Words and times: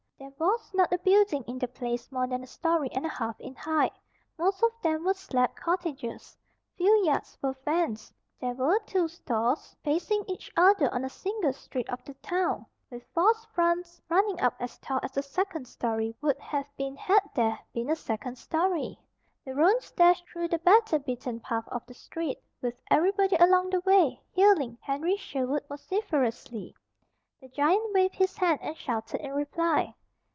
There 0.39 0.47
was 0.49 0.71
not 0.75 0.93
a 0.93 0.99
building 0.99 1.43
in 1.47 1.57
the 1.57 1.67
place 1.67 2.11
more 2.11 2.27
than 2.27 2.43
a 2.43 2.47
story 2.47 2.89
and 2.91 3.07
a 3.07 3.09
half 3.09 3.39
in 3.39 3.55
height. 3.55 3.93
Most 4.37 4.61
of 4.61 4.69
them 4.83 5.03
were 5.03 5.15
slab 5.15 5.55
cottages. 5.55 6.37
Few 6.77 6.91
yards 7.03 7.35
were 7.41 7.55
fenced. 7.55 8.13
There 8.39 8.53
were 8.53 8.77
two 8.85 9.07
stores, 9.07 9.75
facing 9.83 10.23
each 10.27 10.51
other 10.55 10.93
on 10.93 11.01
the 11.01 11.09
single 11.09 11.53
street 11.53 11.89
of 11.89 12.05
the 12.05 12.13
town, 12.15 12.67
with 12.91 13.03
false 13.15 13.45
fronts 13.51 13.99
running 14.09 14.39
up 14.39 14.53
as 14.59 14.77
tall 14.77 14.99
as 15.01 15.11
the 15.13 15.23
second 15.23 15.67
story 15.67 16.15
would 16.21 16.37
have 16.37 16.67
been 16.77 16.95
had 16.95 17.21
there 17.33 17.57
been 17.73 17.89
a 17.89 17.95
second 17.95 18.37
story. 18.37 18.99
The 19.43 19.55
roans 19.55 19.89
dashed 19.91 20.27
through 20.29 20.49
the 20.49 20.59
better 20.59 20.99
beaten 20.99 21.39
path 21.39 21.67
of 21.69 21.83
the 21.87 21.95
street, 21.95 22.37
with 22.61 22.79
everybody 22.91 23.37
along 23.37 23.71
the 23.71 23.81
way 23.81 24.21
hailing 24.33 24.77
Henry 24.81 25.17
Sherwood 25.17 25.63
vociferously. 25.67 26.75
The 27.41 27.47
giant 27.49 27.91
waved 27.93 28.15
his 28.15 28.37
hand 28.37 28.59
and 28.61 28.77
shouted 28.77 29.19
in 29.25 29.31
reply. 29.33 29.95